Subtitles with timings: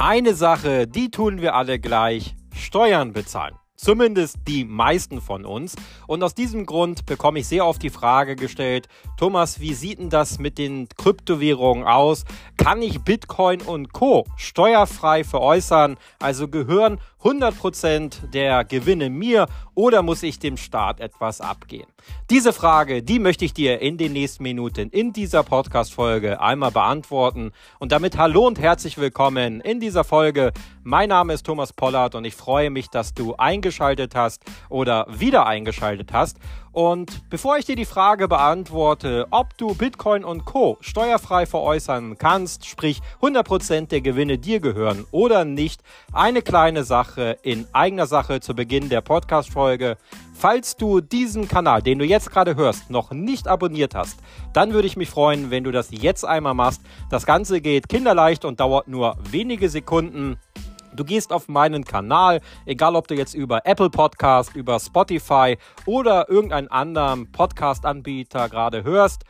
[0.00, 3.56] Eine Sache, die tun wir alle gleich, Steuern bezahlen.
[3.74, 5.74] Zumindest die meisten von uns.
[6.06, 8.86] Und aus diesem Grund bekomme ich sehr oft die Frage gestellt,
[9.16, 12.24] Thomas, wie sieht denn das mit den Kryptowährungen aus?
[12.68, 15.96] Kann ich Bitcoin und Co steuerfrei veräußern?
[16.18, 21.86] Also gehören 100% der Gewinne mir oder muss ich dem Staat etwas abgehen?
[22.28, 27.52] Diese Frage, die möchte ich dir in den nächsten Minuten in dieser Podcast-Folge einmal beantworten.
[27.78, 30.52] Und damit hallo und herzlich willkommen in dieser Folge.
[30.82, 35.46] Mein Name ist Thomas Pollard und ich freue mich, dass du eingeschaltet hast oder wieder
[35.46, 36.36] eingeschaltet hast.
[36.78, 42.66] Und bevor ich dir die Frage beantworte, ob du Bitcoin und Co steuerfrei veräußern kannst,
[42.66, 48.54] sprich 100% der Gewinne dir gehören oder nicht, eine kleine Sache in eigener Sache zu
[48.54, 49.96] Beginn der Podcast-Folge.
[50.34, 54.20] Falls du diesen Kanal, den du jetzt gerade hörst, noch nicht abonniert hast,
[54.52, 56.80] dann würde ich mich freuen, wenn du das jetzt einmal machst.
[57.10, 60.36] Das Ganze geht kinderleicht und dauert nur wenige Sekunden.
[60.98, 66.28] Du gehst auf meinen Kanal, egal ob du jetzt über Apple Podcast, über Spotify oder
[66.28, 69.22] irgendeinen anderen Podcast-Anbieter gerade hörst.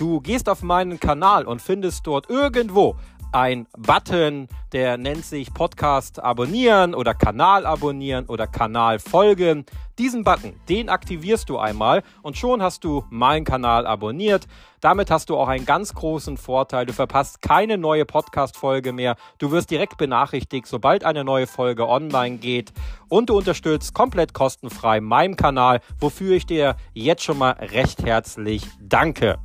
[0.00, 2.96] Du gehst auf meinen Kanal und findest dort irgendwo
[3.32, 9.64] ein Button, der nennt sich Podcast abonnieren oder Kanal abonnieren oder Kanal folgen.
[9.98, 14.46] Diesen Button, den aktivierst du einmal und schon hast du meinen Kanal abonniert.
[14.80, 16.86] Damit hast du auch einen ganz großen Vorteil.
[16.86, 19.16] Du verpasst keine neue Podcast-Folge mehr.
[19.38, 22.72] Du wirst direkt benachrichtigt, sobald eine neue Folge online geht.
[23.08, 28.66] Und du unterstützt komplett kostenfrei meinen Kanal, wofür ich dir jetzt schon mal recht herzlich
[28.80, 29.38] danke.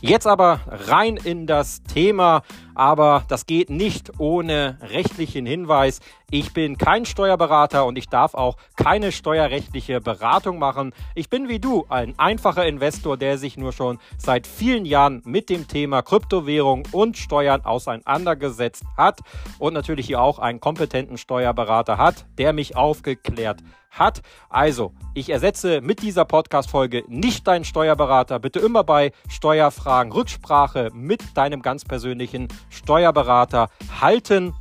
[0.00, 2.42] Jetzt aber rein in das Thema,
[2.76, 5.98] aber das geht nicht ohne rechtlichen Hinweis.
[6.30, 10.92] Ich bin kein Steuerberater und ich darf auch keine steuerrechtliche Beratung machen.
[11.14, 15.48] Ich bin wie du ein einfacher Investor, der sich nur schon seit vielen Jahren mit
[15.48, 19.20] dem Thema Kryptowährung und Steuern auseinandergesetzt hat
[19.58, 24.20] und natürlich hier auch einen kompetenten Steuerberater hat, der mich aufgeklärt hat.
[24.50, 28.38] Also, ich ersetze mit dieser Podcast-Folge nicht deinen Steuerberater.
[28.38, 34.52] Bitte immer bei Steuerfragen Rücksprache mit deinem ganz persönlichen Steuerberater halten.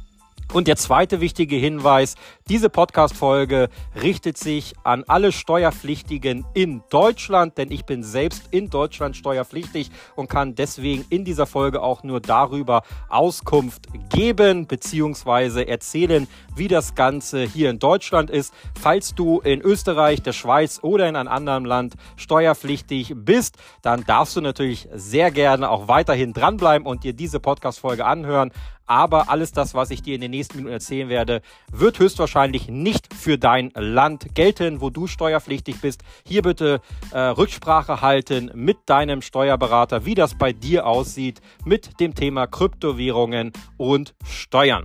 [0.54, 2.16] Und der zweite wichtige Hinweis,
[2.50, 3.70] diese Podcast-Folge
[4.02, 10.30] richtet sich an alle Steuerpflichtigen in Deutschland, denn ich bin selbst in Deutschland steuerpflichtig und
[10.30, 15.64] kann deswegen in dieser Folge auch nur darüber Auskunft geben bzw.
[15.64, 18.54] erzählen, wie das Ganze hier in Deutschland ist.
[18.80, 24.38] Falls du in Österreich, der Schweiz oder in einem anderen Land steuerpflichtig bist, dann darfst
[24.38, 28.52] du natürlich sehr gerne auch weiterhin dranbleiben und dir diese Podcast-Folge anhören.
[28.88, 33.14] Aber alles das, was ich dir in den nächsten Minuten erzählen werde, wird höchstwahrscheinlich nicht
[33.16, 36.04] für dein Land gelten, wo du steuerpflichtig bist.
[36.24, 36.82] Hier bitte
[37.12, 43.54] äh, Rücksprache halten mit deinem Steuerberater, wie das bei dir aussieht mit dem Thema Kryptowährungen
[43.78, 44.84] und Steuern.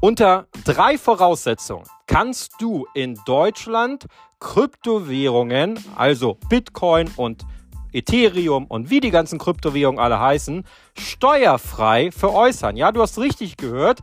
[0.00, 4.04] Unter drei Voraussetzungen kannst du in Deutschland
[4.40, 7.46] Kryptowährungen, also Bitcoin und
[7.94, 10.64] Ethereum und wie die ganzen Kryptowährungen alle heißen,
[10.98, 12.76] steuerfrei veräußern.
[12.76, 14.00] Ja, du hast richtig gehört.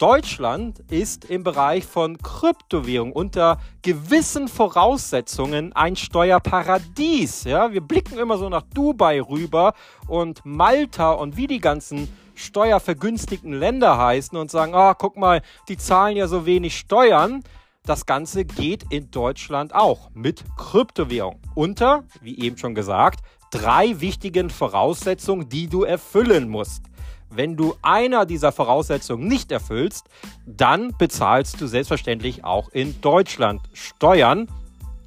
[0.00, 7.44] Deutschland ist im Bereich von Kryptowährung unter gewissen Voraussetzungen ein Steuerparadies.
[7.44, 9.74] Ja, wir blicken immer so nach Dubai rüber
[10.08, 15.42] und Malta und wie die ganzen steuervergünstigten Länder heißen und sagen, ah, oh, guck mal,
[15.68, 17.44] die zahlen ja so wenig Steuern.
[17.84, 24.50] Das Ganze geht in Deutschland auch mit Kryptowährung unter, wie eben schon gesagt, drei wichtigen
[24.50, 26.84] Voraussetzungen, die du erfüllen musst.
[27.28, 30.06] Wenn du einer dieser Voraussetzungen nicht erfüllst,
[30.46, 34.48] dann bezahlst du selbstverständlich auch in Deutschland Steuern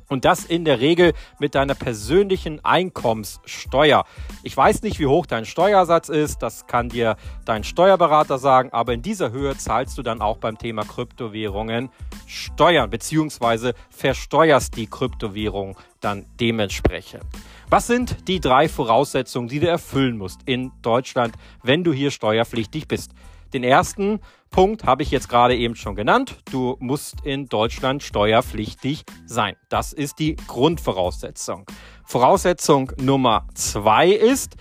[0.07, 4.05] und das in der Regel mit deiner persönlichen Einkommenssteuer.
[4.43, 8.93] Ich weiß nicht, wie hoch dein Steuersatz ist, das kann dir dein Steuerberater sagen, aber
[8.93, 11.89] in dieser Höhe zahlst du dann auch beim Thema Kryptowährungen
[12.27, 17.23] Steuern, beziehungsweise versteuerst die Kryptowährung dann dementsprechend.
[17.73, 21.33] Was sind die drei Voraussetzungen, die du erfüllen musst in Deutschland,
[21.63, 23.13] wenn du hier steuerpflichtig bist?
[23.51, 24.19] Den ersten
[24.51, 26.37] Punkt habe ich jetzt gerade eben schon genannt.
[26.51, 29.55] Du musst in Deutschland steuerpflichtig sein.
[29.69, 31.65] Das ist die Grundvoraussetzung.
[32.05, 34.55] Voraussetzung Nummer zwei ist,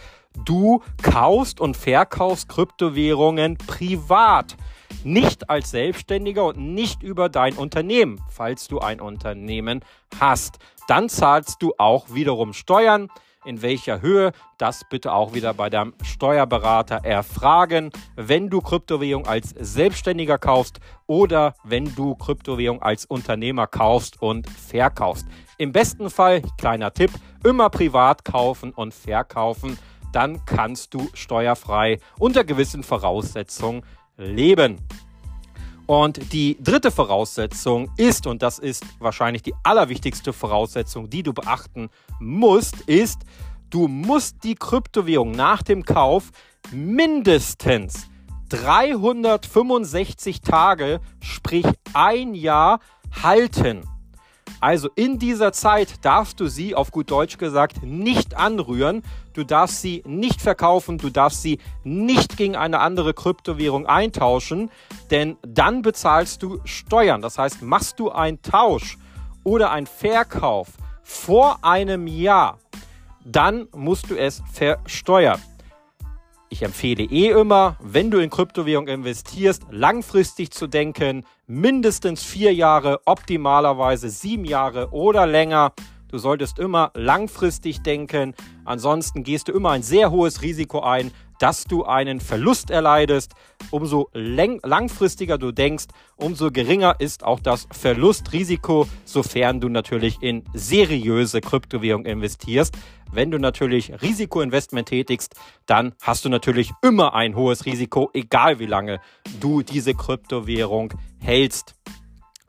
[0.45, 4.57] du kaufst und verkaufst Kryptowährungen privat.
[5.05, 9.85] Nicht als Selbstständiger und nicht über dein Unternehmen, falls du ein Unternehmen
[10.21, 10.59] hast.
[10.89, 13.09] Dann zahlst du auch wiederum Steuern
[13.45, 19.51] in welcher Höhe, das bitte auch wieder bei deinem Steuerberater erfragen, wenn du Kryptowährung als
[19.59, 25.27] Selbstständiger kaufst oder wenn du Kryptowährung als Unternehmer kaufst und verkaufst.
[25.59, 27.11] Im besten Fall, kleiner Tipp,
[27.45, 29.79] immer privat kaufen und verkaufen,
[30.13, 33.83] dann kannst du steuerfrei unter gewissen Voraussetzungen
[34.17, 34.79] leben.
[35.87, 41.91] Und die dritte Voraussetzung ist, und das ist wahrscheinlich die allerwichtigste Voraussetzung, die du beachten
[42.21, 43.23] musst, ist,
[43.69, 46.31] du musst die Kryptowährung nach dem Kauf
[46.71, 48.07] mindestens
[48.51, 52.81] 365 Tage, sprich ein Jahr,
[53.23, 53.83] halten.
[54.63, 59.03] Also in dieser Zeit darfst du sie, auf gut Deutsch gesagt, nicht anrühren.
[59.33, 64.71] Du darfst sie nicht verkaufen, du darfst sie nicht gegen eine andere Kryptowährung eintauschen,
[65.11, 67.23] denn dann bezahlst du Steuern.
[67.23, 68.99] Das heißt, machst du einen Tausch
[69.43, 70.69] oder einen Verkauf
[71.03, 72.59] vor einem Jahr,
[73.25, 75.43] dann musst du es versteuern.
[76.53, 83.01] Ich empfehle eh immer, wenn du in Kryptowährung investierst, langfristig zu denken, mindestens vier Jahre,
[83.07, 85.73] optimalerweise sieben Jahre oder länger.
[86.09, 88.35] Du solltest immer langfristig denken,
[88.67, 93.33] ansonsten gehst du immer ein sehr hohes Risiko ein, dass du einen Verlust erleidest.
[93.71, 101.41] Umso langfristiger du denkst, umso geringer ist auch das Verlustrisiko, sofern du natürlich in seriöse
[101.41, 102.77] Kryptowährung investierst.
[103.13, 105.35] Wenn du natürlich Risikoinvestment tätigst,
[105.67, 109.01] dann hast du natürlich immer ein hohes Risiko, egal wie lange
[109.39, 111.75] du diese Kryptowährung hältst.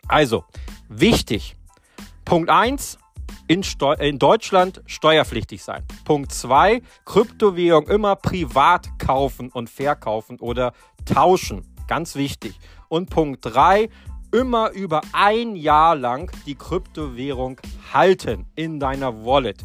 [0.07, 0.45] Also,
[0.87, 1.57] wichtig.
[2.23, 2.97] Punkt 1,
[3.47, 3.61] in,
[3.99, 5.83] in, Deutschland steuerpflichtig sein.
[6.05, 10.71] Punkt 2, Kryptowährung immer privat kaufen und verkaufen oder
[11.03, 11.67] tauschen.
[11.89, 12.57] Ganz wichtig.
[12.87, 13.89] Und Punkt 3,
[14.31, 17.59] immer über ein Jahr lang die Kryptowährung
[17.91, 19.61] halten in deiner Wallet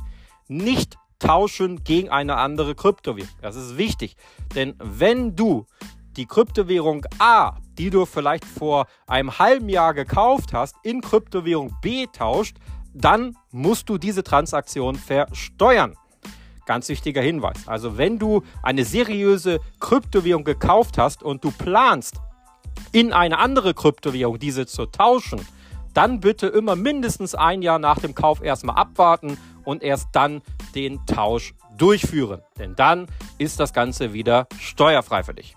[0.49, 3.31] nicht tauschen gegen eine andere Kryptowährung.
[3.43, 4.17] Das ist wichtig,
[4.55, 5.67] denn wenn du
[6.17, 12.07] die Kryptowährung A, die du vielleicht vor einem halben Jahr gekauft hast, in Kryptowährung B
[12.13, 12.57] tauscht,
[12.93, 15.95] dann musst du diese Transaktion versteuern.
[16.67, 17.67] Ganz wichtiger Hinweis.
[17.67, 22.17] Also wenn du eine seriöse Kryptowährung gekauft hast und du planst,
[22.93, 25.41] in eine andere Kryptowährung diese zu tauschen,
[25.95, 30.41] dann bitte immer mindestens ein Jahr nach dem Kauf erstmal abwarten und erst dann
[30.75, 32.41] den Tausch durchführen.
[32.59, 33.07] Denn dann
[33.37, 35.57] ist das Ganze wieder steuerfrei für dich.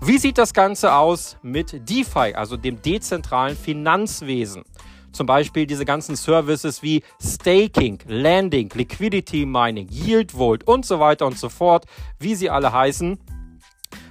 [0.00, 4.64] Wie sieht das Ganze aus mit DeFi, also dem dezentralen Finanzwesen?
[5.12, 11.26] Zum Beispiel diese ganzen Services wie Staking, Landing, Liquidity Mining, Yield Vault und so weiter
[11.26, 11.84] und so fort,
[12.18, 13.18] wie sie alle heißen.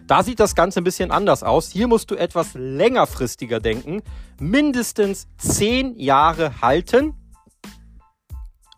[0.05, 1.71] Da sieht das Ganze ein bisschen anders aus.
[1.71, 4.03] Hier musst du etwas längerfristiger denken.
[4.39, 7.15] Mindestens zehn Jahre halten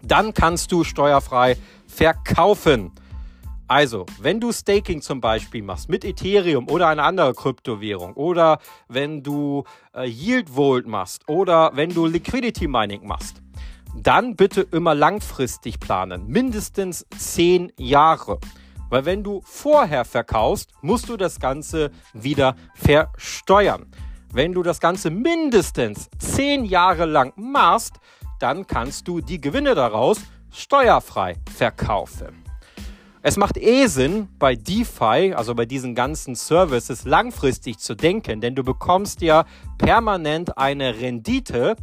[0.06, 1.58] dann kannst du steuerfrei
[1.88, 2.92] verkaufen.
[3.68, 9.24] Also, wenn du Staking zum Beispiel machst mit Ethereum oder einer anderen Kryptowährung oder wenn
[9.24, 9.64] du
[9.96, 13.42] äh, Yield Vault machst oder wenn du Liquidity Mining machst,
[13.96, 18.40] dann bitte immer langfristig planen, mindestens 10 Jahre.
[18.90, 23.88] Weil wenn du vorher verkaufst, musst du das Ganze wieder versteuern.
[24.32, 27.96] Wenn du das Ganze mindestens 10 Jahre lang machst,
[28.40, 30.20] dann kannst du die Gewinne daraus
[30.52, 32.44] steuerfrei verkaufen.
[33.28, 38.54] Es macht eh Sinn, bei DeFi, also bei diesen ganzen Services, langfristig zu denken, denn
[38.54, 39.46] du bekommst ja
[39.80, 41.76] permanent eine Rendite.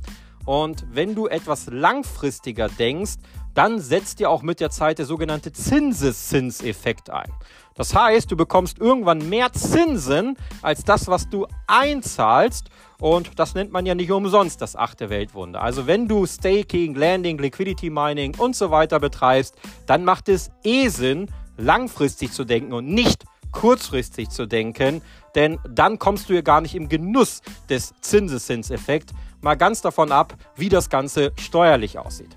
[0.45, 3.15] Und wenn du etwas langfristiger denkst,
[3.55, 7.31] dann setzt dir auch mit der Zeit der sogenannte Zinseszinseffekt ein.
[7.75, 12.69] Das heißt, du bekommst irgendwann mehr Zinsen als das, was du einzahlst.
[13.01, 15.63] Und das nennt man ja nicht umsonst das achte Weltwunder.
[15.63, 19.57] Also wenn du Staking, Landing, Liquidity Mining und so weiter betreibst,
[19.87, 25.03] dann macht es eh Sinn, langfristig zu denken und nicht kurzfristig zu denken,
[25.35, 29.13] denn dann kommst du ja gar nicht im Genuss des Zinseszinseffekts.
[29.41, 32.35] Mal ganz davon ab, wie das Ganze steuerlich aussieht.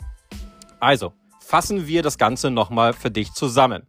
[0.80, 3.88] Also, fassen wir das Ganze nochmal für dich zusammen.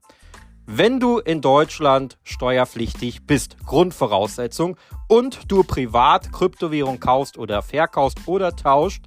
[0.68, 8.56] Wenn du in Deutschland steuerpflichtig bist, Grundvoraussetzung, und du privat Kryptowährung kaufst oder verkaufst oder
[8.56, 9.04] tauscht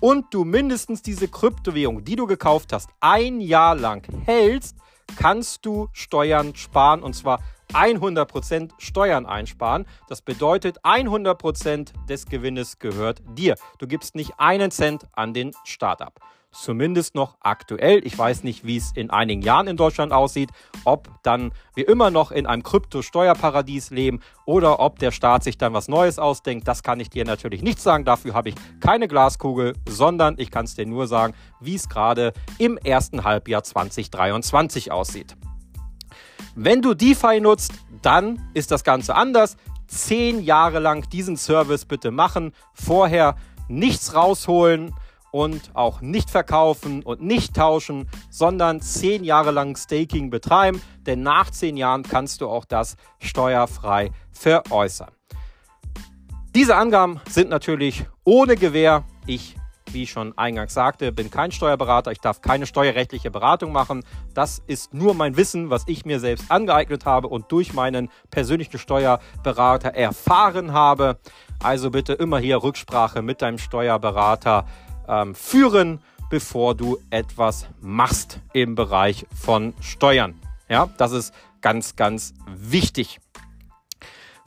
[0.00, 4.78] und du mindestens diese Kryptowährung, die du gekauft hast, ein Jahr lang hältst,
[5.14, 7.38] kannst du Steuern sparen und zwar
[7.72, 9.86] 100% Steuern einsparen.
[10.08, 13.54] Das bedeutet, 100% des Gewinnes gehört dir.
[13.78, 16.18] Du gibst nicht einen Cent an den Staat ab
[16.60, 18.04] zumindest noch aktuell.
[18.04, 20.50] Ich weiß nicht, wie es in einigen Jahren in Deutschland aussieht,
[20.84, 25.72] ob dann wir immer noch in einem Krypto-Steuerparadies leben oder ob der Staat sich dann
[25.72, 26.66] was Neues ausdenkt.
[26.66, 28.04] Das kann ich dir natürlich nicht sagen.
[28.04, 32.32] Dafür habe ich keine Glaskugel, sondern ich kann es dir nur sagen, wie es gerade
[32.58, 35.36] im ersten Halbjahr 2023 aussieht.
[36.54, 37.72] Wenn du DeFi nutzt,
[38.02, 39.56] dann ist das Ganze anders.
[39.88, 42.52] Zehn Jahre lang diesen Service bitte machen.
[42.72, 43.36] Vorher
[43.68, 44.94] nichts rausholen
[45.36, 51.50] und auch nicht verkaufen und nicht tauschen, sondern zehn Jahre lang Staking betreiben, denn nach
[51.50, 55.10] zehn Jahren kannst du auch das steuerfrei veräußern.
[56.54, 59.04] Diese Angaben sind natürlich ohne Gewähr.
[59.26, 59.56] Ich
[59.92, 64.04] wie ich schon eingangs sagte, bin kein Steuerberater, ich darf keine steuerrechtliche Beratung machen.
[64.34, 68.78] Das ist nur mein Wissen, was ich mir selbst angeeignet habe und durch meinen persönlichen
[68.78, 71.18] Steuerberater erfahren habe.
[71.62, 74.66] Also bitte immer hier Rücksprache mit deinem Steuerberater
[75.08, 80.40] ähm, führen, bevor du etwas machst im Bereich von Steuern.
[80.68, 83.20] Ja, das ist ganz, ganz wichtig.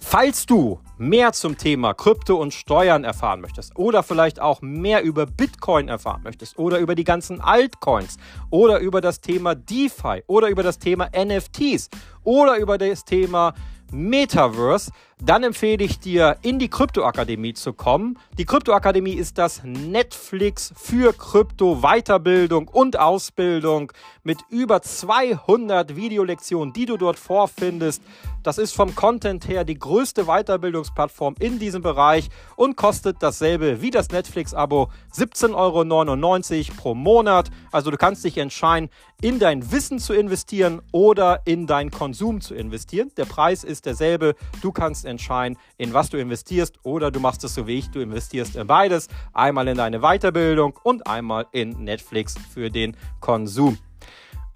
[0.01, 5.25] Falls du mehr zum Thema Krypto und Steuern erfahren möchtest oder vielleicht auch mehr über
[5.25, 8.17] Bitcoin erfahren möchtest oder über die ganzen Altcoins
[8.49, 11.89] oder über das Thema DeFi oder über das Thema NFTs
[12.23, 13.53] oder über das Thema
[13.91, 18.17] Metaverse, dann empfehle ich dir, in die Kryptoakademie zu kommen.
[18.37, 23.91] Die Kryptoakademie ist das Netflix für Krypto-Weiterbildung und Ausbildung
[24.23, 28.01] mit über 200 Videolektionen, die du dort vorfindest.
[28.43, 33.91] Das ist vom Content her die größte Weiterbildungsplattform in diesem Bereich und kostet dasselbe wie
[33.91, 37.49] das Netflix-Abo 17,99 Euro pro Monat.
[37.71, 38.89] Also du kannst dich entscheiden,
[39.21, 43.11] in dein Wissen zu investieren oder in deinen Konsum zu investieren.
[43.17, 44.35] Der Preis ist derselbe.
[44.61, 47.99] Du kannst entscheiden, in was du investierst oder du machst es so wie ich, du
[47.99, 49.09] investierst in beides.
[49.33, 53.77] Einmal in deine Weiterbildung und einmal in Netflix für den Konsum.